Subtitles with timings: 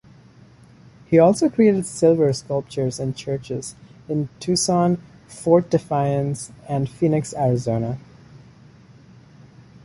[1.05, 3.75] He also created silver sculptures in churches
[4.09, 7.99] in Tucson, Fort Defiance, and Phoenix, Arizona.